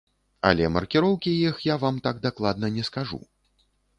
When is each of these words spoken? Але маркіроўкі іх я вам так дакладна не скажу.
Але 0.51 0.69
маркіроўкі 0.77 1.33
іх 1.51 1.59
я 1.67 1.75
вам 1.85 1.95
так 2.09 2.23
дакладна 2.25 2.73
не 2.79 2.83
скажу. 2.91 3.23